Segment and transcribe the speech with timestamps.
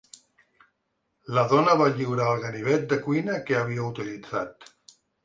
[1.35, 4.67] La dona va lliurar el ganivet de cuina que havia utilitzat.